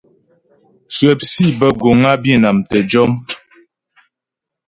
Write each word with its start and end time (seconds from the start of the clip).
Mcwəp 0.87 1.19
sǐ 1.31 1.45
bə́ 1.59 1.71
guŋ 1.81 2.01
á 2.11 2.13
Bǐnam 2.23 2.57
tə́ 2.69 2.81
jɔm. 2.89 3.11